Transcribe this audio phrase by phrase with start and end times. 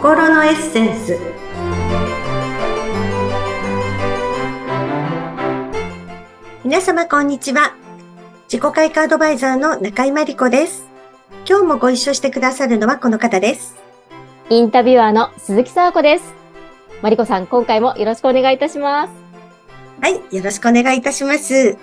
[0.00, 1.18] 心のエッセンス。
[6.64, 7.74] 皆様こんにちは。
[8.50, 10.88] 自己開花アドバイザーの中井真理子です。
[11.46, 13.76] 今日もご一緒してくださるのはこの方です。
[14.48, 16.32] インタビュアーの鈴木沙子です。
[17.02, 19.12] 真理子さん今回もよろしくお願いいたします。
[20.00, 21.76] はいよろしくお願いいたします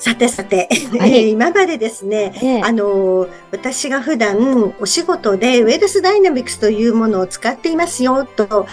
[0.00, 0.66] さてさて、
[0.98, 8.66] はい、今までですね、ええ、あの、私が普段お仕事でウェルスダイナミクスというものを使っていますよと、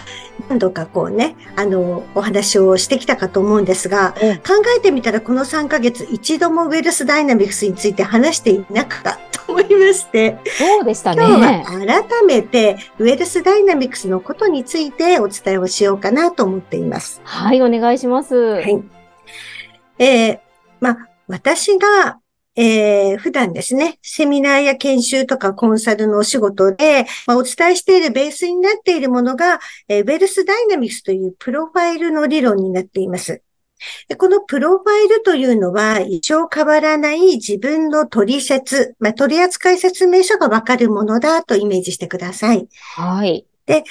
[0.47, 11.25] 何度かこうね、あの、お話をしてきたかと思うんですが、え、考えてみたらこの3ヶ月一度もウェルスダイナミクスについて話していなかったと思いまして、そうでしたね。
[11.25, 17.19] 今日は改めてウェルスダイナミクスのことについてお伝えをしようかなと思っています。
[17.25, 18.33] はい、お願いします。
[18.33, 18.81] はい。
[19.99, 20.39] えー、
[20.79, 22.19] まあ、私が、
[22.55, 33.43] えー、普段ですね、セミナーや研修とかコンサルのお仕事で、まあ、お伝えしているベースになっているものが、えー、ウェルスダイナミクスというプロファイルの理論になっています。
[34.17, 42.67] このプロファイルというのは一生変わらない自分の取説、まあ、取扱説明書がわかるものだとイメージしてください。
[42.95, 43.45] はい。
[43.67, 43.83] で、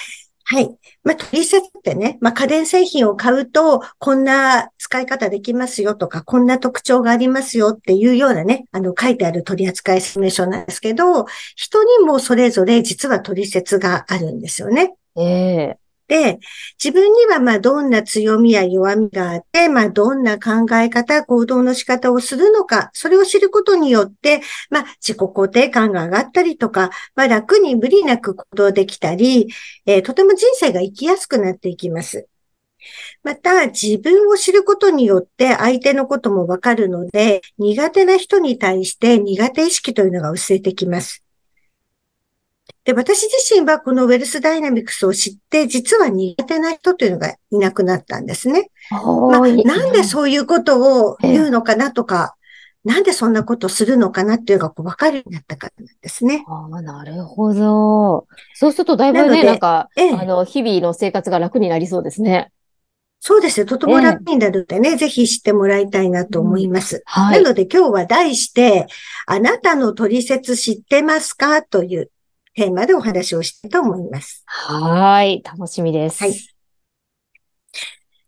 [0.49, 0.69] はい。
[1.03, 11.25] まあ、取説ってね、まあ、家電製品を買うと、こんな使い方できますよとか、こんな特徴がありますよっていうようなね、あの、書いてある取扱説明書なんですけど、
[11.57, 14.93] 人にもそれぞれ実は取説があるんですよね。
[15.17, 15.86] ええー、
[16.83, 29.49] 自分にはまあどんな強みや弱みがあって、まあどんな考え方、行動の仕方をするのか、それを知ることによって、まあ自己肯定感が上がったりとか、まあ楽に無理なく行動できたり、
[29.85, 32.27] えー、とても人生が生きやすくなっていきます。
[33.23, 41.26] また、自分を知ることによって相手のこともわかるので、苦手な人に対して苦手意識というのが薄れてきます。
[42.87, 48.71] で、私自身はこのウェルスダイナミクスを知って、実は苦手な人というのがいなくなったんですね。
[48.89, 52.35] まあ、なんでそういうことを言うのかなとか、
[52.85, 56.45] なんでそんなことするのかなっていうのがこう分かるようになったからなんですね。
[56.47, 58.25] ああ、なるほど。
[58.53, 62.53] そうするとだいぶね、ななんか、ええ、あの、日々の生活が楽になりそうですね。
[63.19, 63.65] そうですね。
[63.65, 66.97] とても楽になるってね、えぜひ知ってもらいたいなと思います。
[66.97, 68.87] うんはい、なので今日は題して、
[69.25, 71.61] あなたの取説知ってますか？
[71.63, 72.09] という
[72.57, 74.43] テーマでお話をしたいと思います。
[74.47, 75.43] はい。
[75.43, 76.23] 楽しみです。
[76.23, 76.33] はい。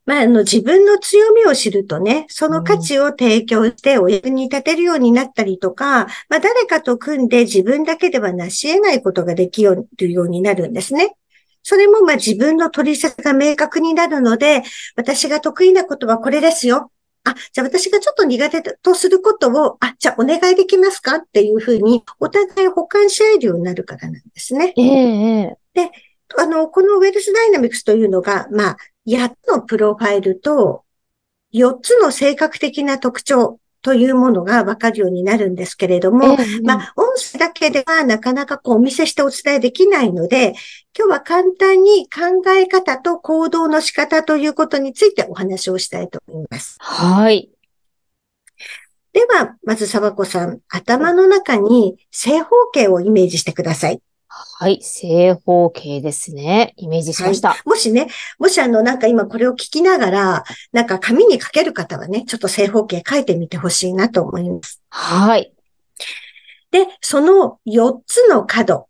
[0.05, 11.15] まあ、あの、自分の強みを知るとね、その価値を提供してお役に立てるようになったりとか、まあ、誰かと組んで自分だけでは成し得ないことができるようになるんですね。
[11.63, 14.61] それもまあ自分の取説が明確になるので、
[14.95, 16.91] 私が得意なことはこれですよ。
[17.31, 24.73] あ、じゃあ私がちょっと苦手とすることを、あ、じゃあお願いできますかっていうふうに、お互い保管し合えるようになるからなんですね。
[24.77, 25.91] ええで、
[26.37, 30.83] あの、このウェルスダイナミクスというのが、まあ、8つのプロファイルと、
[31.53, 40.53] 4つの性格的な特徴というものがわかるようになるんですけれども、えー、まあ、音声だけではなかなかこうお見せしてお伝えできないので、
[40.97, 46.75] 今日は簡単に考え方と行動の仕方ということについてお話をしたいと思います。
[46.79, 47.49] はい。
[49.13, 54.01] では、まず、沢子さん、頭の中に正方形をイメージしてください。
[54.29, 54.79] はい。
[54.81, 56.73] 正方形ですね。
[56.77, 57.49] イメージしました。
[57.49, 58.07] はい、もしね、
[58.37, 64.81] もしあの、なんか今これを聞きながら、なんか紙に書ける方はね、ちょっと正方形書いてみてほしいなと思います。
[64.89, 65.51] はい。
[66.69, 68.87] で、その4つの角、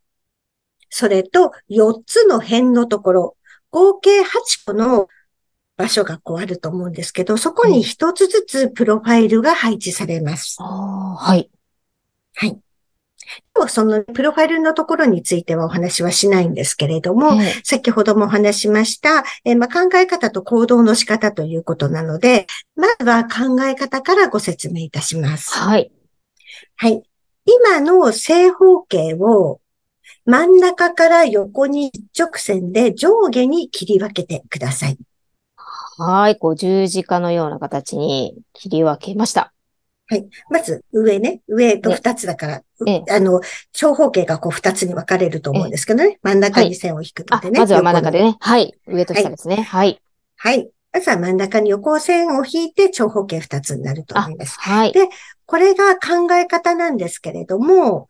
[0.89, 3.37] それと4つの辺のところ、
[3.71, 4.25] 合計8
[4.65, 5.07] 個の
[5.77, 10.57] 場所がこうあると思うんですけど、そこに1つずつプロファイルが配置されます。
[10.61, 11.49] はい。
[12.35, 12.59] はい。
[13.67, 17.31] そのプロファイルのところについてはお話はしないんですけれども、
[17.63, 25.51] 先ほどもお話しました、えー、まあ、考え方と行動の仕方ということなので、まずは考え方からご説明いたします。
[25.57, 25.91] はい。
[26.75, 27.03] はい。
[27.45, 29.59] 今の正方形を
[30.25, 34.97] 真ん中から横に一直線で上下に切り分けてください。
[35.97, 36.37] はい。
[36.37, 39.53] こう十字架のような形に切り分けました。
[40.09, 40.27] はい。
[40.49, 41.41] まず、上ね。
[41.47, 43.41] 上と二つだから、ね、あの、
[43.73, 46.17] 長方形がこう二つに分かれると思うんですけどね。
[46.23, 48.35] 真ん中に線を引くのでね、はい、まずは真ん中でね。
[48.39, 48.73] はい。
[48.87, 49.57] 上と下ですね。
[49.57, 50.01] はい。
[50.35, 50.67] はい。
[50.91, 54.59] まずは真ん中に横線を引いて長方形二つになると思います。
[54.59, 54.93] はい。
[54.93, 55.09] で、
[55.45, 58.07] これが考え方なんですけれども、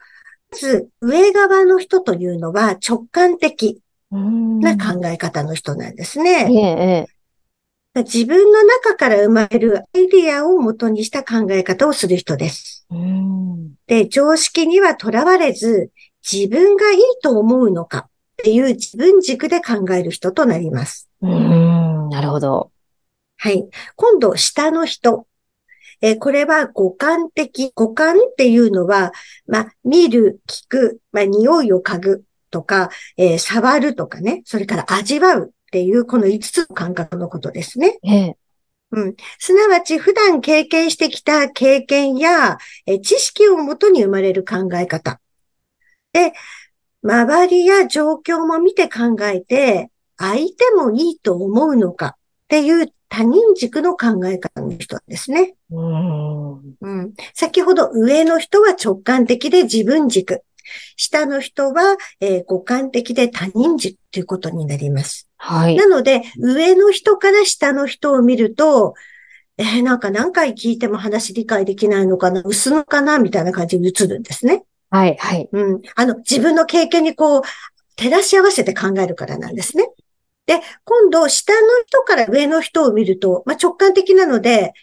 [0.52, 3.82] まず、上側の人というのは直感的
[4.12, 7.08] な考え方の人なんですね。
[8.00, 12.86] ええ自分の中から生まれるアイディアを元にした考え方をする人です。
[13.88, 15.92] で、常識にはとらわれず、
[16.30, 18.10] 自分がいいと思うのか、
[18.42, 21.10] っていう自分軸で考える人となります。
[21.22, 22.72] うん、なるほど。
[23.38, 23.68] はい。
[23.96, 25.26] 今度、下の人。
[26.02, 27.72] えー、これは五感的。
[27.76, 29.12] 五感っていうのは、
[29.48, 38.00] まあ、見る、聞く、まあ、匂いを嗅ぐとか、えー、触るとかね、それから味わうっていう、この5つの感覚のことですね。
[38.04, 38.38] ええ
[38.92, 39.16] うん。
[39.38, 42.58] すなわち、普段経験してきた経験や、
[42.88, 45.22] え知識をもとに生まれる考え方。
[46.12, 46.34] で、
[47.04, 52.14] 周りや状況も見て考えて、相手もいいと思うのかっ
[52.48, 55.56] ていう他人軸の考え方の人ですね。
[55.70, 60.42] うん、うん、先ほど上の人は直感的で自分軸。
[60.96, 65.30] 下の人は、えー、五感的で他人軸ということになります。
[65.38, 65.76] はい。
[65.76, 68.94] なので、上の人から下の人を見ると、
[69.58, 74.64] えー、なんか何回聞いても話理解できないのかな、薄のかな、みたいな感じに映るんですね。
[74.90, 75.50] はい、はい。
[75.52, 75.82] うん。
[75.96, 77.42] あの、自分の経験にこう、
[77.96, 79.88] 照らし合わせて考えるからなんですね。
[80.46, 84.74] で、今度、下の人から上の人を見ると、まあ、直感的なので、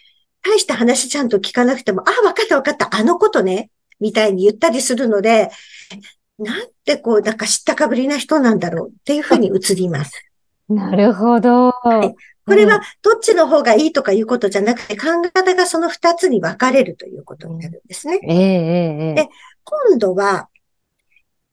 [0.43, 3.69] 大した話ちゃんと聞かなくても、あ、わかったわかった、あのことね、
[3.99, 5.49] みたいに言ったりするので、
[6.39, 10.11] なんてこう、なんか知ったかぶりな人なんだろうっていうふうに映ります。
[10.69, 11.71] なるほど。
[11.71, 12.15] はい。
[12.45, 18.19] これは、どっちの方がいいとかいうことじゃなくて、考え方がその二つに分かれるということになるんですね。
[18.23, 19.15] ええええ。
[19.15, 19.29] で、
[19.63, 20.47] 今度は、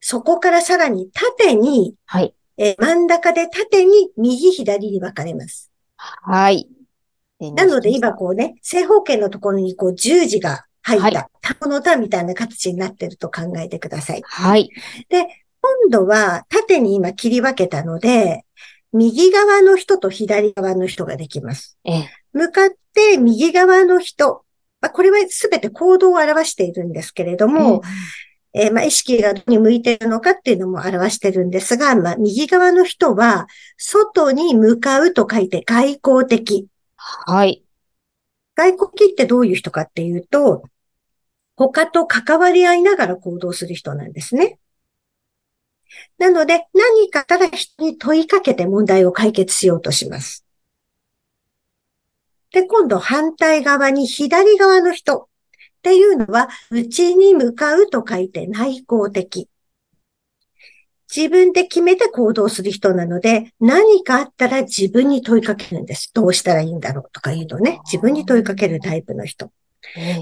[0.00, 2.34] そこからさらに縦に、はい。
[2.56, 5.72] え真ん中で縦に右左に分かれます。
[5.96, 6.69] はい。
[7.40, 14.22] なので今こうね、正方形のところにこう十字が入った、タコのタみたいな形になってると考えてください。
[14.25, 14.70] はい。
[15.08, 15.26] で、
[15.60, 18.44] 今度は縦に今切り分けたので、
[18.92, 21.78] 右側の人と左側の人ができます。
[21.84, 24.44] ええ、向かって右側の人、
[24.81, 27.82] まあ、これはすべて行動を表しているんですけれども、
[28.52, 33.48] ええー、まあ、意識がどこに向いているのかっていうのも表してるんですが、まあ、右側の人は、
[33.78, 36.69] 外に向かうと書いて外交的。
[36.96, 37.64] はい。
[38.54, 40.62] 外交的ってどういう人かっていうと、
[41.56, 44.58] 他と関わり合いながら行動する人なんですね。
[46.18, 50.44] なので、何かから人に問いかけて問題を解決しようとします。
[52.52, 55.26] で、今度反対側に左側の人っ
[55.82, 59.48] ていうのは、内に向かうと書いて内向的。
[61.14, 66.10] 自分で決めて行動する人なので、何かあったら自分に問いかけるんです。
[66.14, 69.52] どうしたらいいんだろうとかいうのね、自分に問いかけるタイプの人。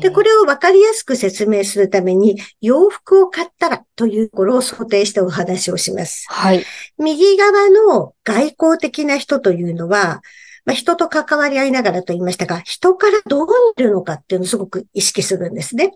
[0.00, 6.26] で、これを分かりやすく説明するために、洋服を買ったらというところを想定してお話をします。
[6.29, 6.64] はい。
[6.99, 10.23] 右側の外交的な人というのは、
[10.64, 15.94] まあ、人と関わり合いながらと言いましたが、人からどう見るのかっていうのをすごく意識するんですね。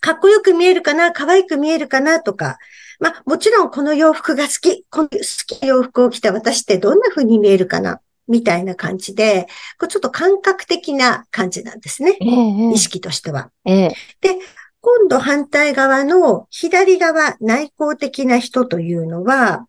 [0.00, 2.58] かっこよく見えるかな可愛く見えるかなとか、
[3.00, 9.48] まあ、もちろんこの洋服が好き、この好きな洋服を着た私ってどんな風に見えるかなみたいな感じで、
[9.78, 12.16] これちょっと感覚的な感じなんですね。
[12.20, 13.50] えー、意識としては。
[13.66, 13.90] えー、
[14.20, 14.38] で、
[14.80, 19.66] 今度反対側の左側内向的な人というのは、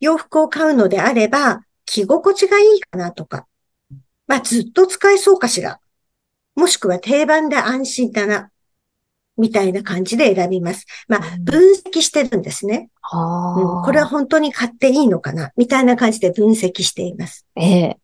[0.00, 3.46] 洋服を買うのであれば、着心地がいいかなとか、
[4.26, 5.80] まあずっと使えそうかしら。
[6.56, 8.50] もしくは定番で安心だな。
[9.40, 10.86] みたいな感じで選びます。
[11.08, 12.90] まあ、分析してるんですね。
[13.12, 15.50] うん、これは本当に買っていいのかな？
[15.56, 17.46] みたいな感じで分析しています。
[17.56, 17.98] ええ。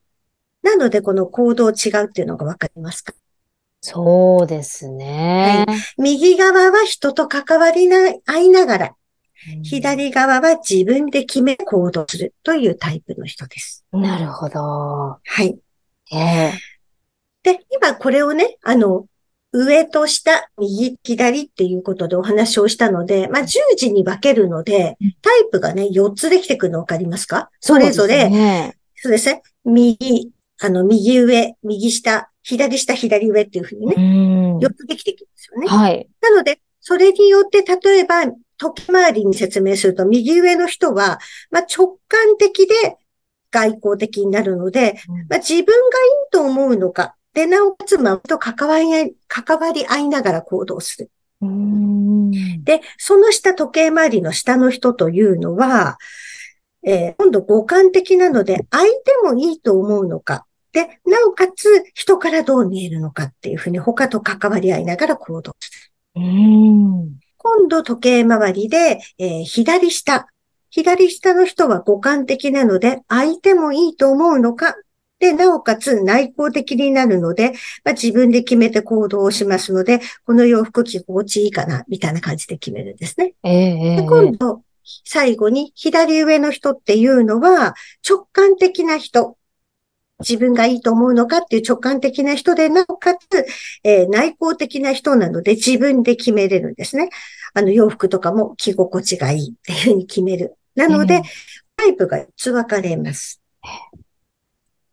[0.62, 3.12] なので、この行動違うっていうのがわかりますか？
[3.82, 5.78] そうですね、はい。
[5.98, 8.92] 右側は人と関わりな、合いながら、
[9.62, 13.84] 左側は自分で決め行動するというタイプの人です。
[13.92, 14.60] なるほど。
[14.60, 15.56] はい。
[16.12, 16.52] ええ
[17.44, 19.06] で、今これをね、あの、
[19.64, 27.50] 上と下、右、左っていうことでお話をしたので、まあ、十字に分けるので、タイプがね、4つできてくるの分かりますか？
[27.60, 29.42] それぞれ、そうですね。
[29.64, 35.66] 右、あの、右上、右下、左下、左上っていうふうにね、4つできてくるんですよね。
[35.68, 36.08] はい。
[36.20, 38.24] なので、それによって、例えば、
[38.58, 41.18] 時回りに説明すると、右上の人は、
[41.50, 42.96] まあ、直感的で
[43.50, 44.96] 外交的になるので、
[45.28, 45.66] まあ、自分がいい
[46.30, 51.10] と思うのか、で、なおかつ、まと関わり合い、関わり合いながら行動する。
[52.64, 55.98] で、その下、時計回りの下の人というのは、
[56.82, 58.90] えー、今度五感的なので、相手
[59.22, 60.46] もいいと思うのか。
[60.72, 66.22] で、なおかつ、人からどう見えるのかっていうふうに、他と関わり合いながら行動する。
[67.36, 70.26] 今度、時計回りで、えー、左下。
[70.70, 74.74] 左下の人は五感的なので、相手もいいと思うのか
[75.18, 77.52] で、なおかつ内向的になるので、
[77.84, 83.34] まあ、自分で決めて行動をしますので、この洋服着心地いいかな、みたいな感じで決めるんですね。
[83.42, 84.62] えー、で今度、
[85.04, 87.74] 最後に左上の人っていうのは
[88.08, 89.36] 直感的な人。
[90.20, 93.44] 自分がいいと思うのかっていう直感的な人で、なおかつ、
[93.84, 97.10] えー、内向的な人なので自分で決めれるんですね。
[97.52, 100.56] あの洋服とかも着心地がいいっていうふうに決める。
[100.74, 101.22] なので、
[101.76, 103.42] タイプが4つ分かれます。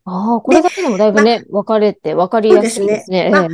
[0.04, 3.26] ああ、これだけでもだいぶね、ま、分かれて分かりやすいですね。
[3.26, 3.30] すね。
[3.30, 3.48] まあ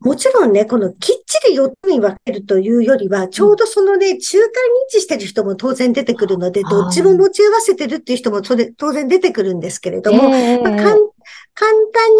[0.00, 4.50] もちろんね、このきっちり4つに分けるというよりは、ちょうどそのね、中間に
[4.92, 10.98] 位置してる人も当然出てくるので、どっちも持ち合わせてるっていう人もそれ当然出てくるんですけれども、えー、まあ、簡単に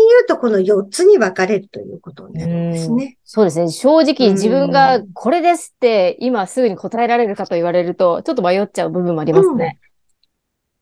[0.09, 3.19] 言うとこの4つに分かれるということになるんですね。
[3.25, 3.71] そうですね。
[3.71, 9.79] 正直自分がこれですって今すぐに答えられるかと言われると、ちょっと迷っちゃう部分もありますね。
[9.79, 9.94] うん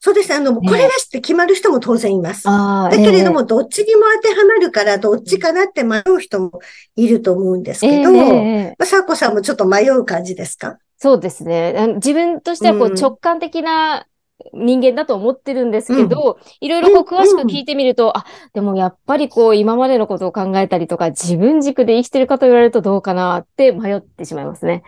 [0.05, 0.35] そうです。
[0.35, 2.43] あの、これですって決まる人も当然います。
[2.45, 6.59] だけれども、どっちにも当てはまるから、どっちかなって迷う人も
[6.97, 10.79] いると思うんですけど、えー、サーコさんもちょっと迷う感じですか？
[10.99, 11.95] そうですね。
[11.95, 14.07] 自分としてはこう直感的な
[14.53, 24.83] 人間だと思ってるんですけど、うん、いろいろこう詳しく聞いてみると、うん、あ、でもやっぱりこう今までのことを考えたりとか、自分軸で生きてるかと言われるとどうかなって迷ってしまいますね。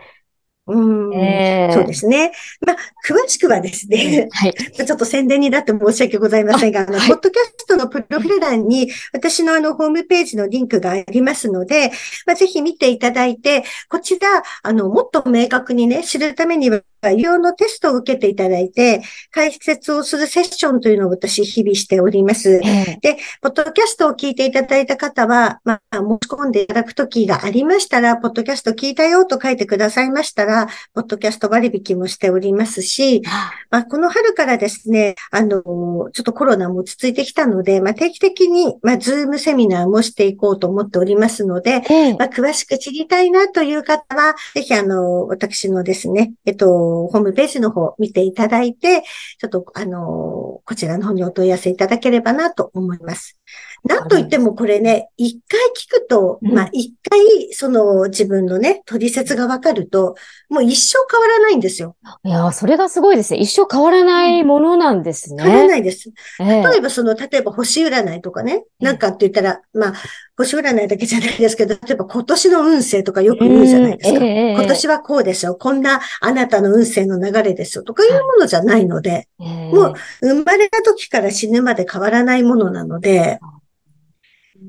[0.67, 2.31] うん、えー、そうですね。
[2.65, 11.91] まあ、詳しくはですね、はい、ちょっと宣伝になって申し訳ございませんが、あの、はい、ポッドキャストのプロフィール欄に私のあの、ホームページのリンクがありますので、
[12.25, 16.81] まあ、ぜひ見ていただいて、こちら、あの、もっと明確にね、知るためには、
[17.11, 22.59] 医療のテストを受けていただいて、解説をするセッションというのを私日々しております。
[23.01, 33.21] で、ポッドキャストを聞いていただいた方は、まあ、申し込んでいただくときがありましたら、ポッドキャスト聞いたよと書いてくださいましたら、ポッドキャスト割引もしておりますし、
[33.69, 41.81] まあ、この春からですね、あの、ちょっとコロナも落ち着いてきたので、まあ、定期的に、まあ、ズームセミナーもしていこうと思っておりますので、
[42.17, 49.03] まあ、詳しく知りたいなという方は、ぜひあの、私のですね、えっと、ホームページの方見ていただいて、
[49.39, 53.37] ちょっと、あの、こちらの方にお問い合わせいただければなと思います。
[53.83, 60.15] なんといってもこれね、一回聞くと、まあ一回その自分のね、取説がわかると、
[60.49, 61.95] もう一生変わらないんですよ。
[62.23, 63.39] いやそれがすごいですね。
[63.39, 65.43] 一生変わらないものなんですね。
[65.43, 66.11] 変わらないです。
[66.39, 69.93] 例えばその、例えば星占いとかね、なんかって言ったら、まあ、
[70.37, 74.19] 星占いだけじゃないですけど、例えば今年の運勢とかよく言うじゃないですか。
[74.19, 75.55] 今年はこうですよ。
[75.55, 77.83] こんなあなたの運勢の流れですよ。
[77.83, 83.39] とかいうものじゃないので、もう生まれた時から死ぬまで変わらないものなので、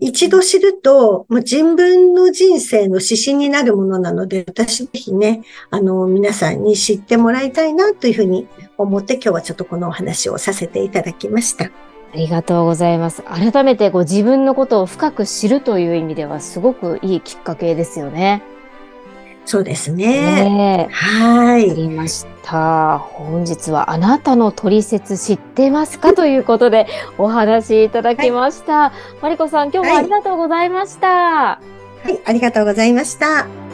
[0.01, 8.47] 一度知ると、もう自分の人生の指針になるものなので、私ぜひね、あの、皆さんに知ってもらいたいなというふうに
[8.77, 11.67] 思って今日はちょっとこのお話をさせていただきました。
[11.67, 11.71] あ
[12.17, 13.23] りがとうございます。
[13.23, 18.43] 改めてこう自分のことを深く知るという意味ではすごくいいきっかけですよね。
[19.47, 20.45] そうですね。
[20.51, 21.71] ねはい。
[21.71, 22.99] ありました。
[22.99, 26.87] 本日はあなたの取説知ってますかということで
[27.17, 28.73] お話しいただきました。
[28.73, 31.09] はい、マリコさん、今日もありがとうございました。
[31.09, 31.61] は
[32.05, 33.66] い、はい、ありがとうございました。